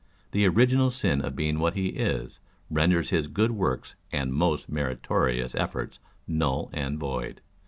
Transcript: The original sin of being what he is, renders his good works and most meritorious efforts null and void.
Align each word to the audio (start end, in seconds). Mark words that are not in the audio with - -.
The 0.31 0.47
original 0.47 0.89
sin 0.89 1.21
of 1.21 1.35
being 1.35 1.59
what 1.59 1.75
he 1.75 1.89
is, 1.89 2.39
renders 2.71 3.11
his 3.11 3.27
good 3.27 3.51
works 3.51 3.93
and 4.11 4.33
most 4.33 4.67
meritorious 4.67 5.53
efforts 5.53 5.99
null 6.27 6.71
and 6.73 6.97
void. 6.97 7.39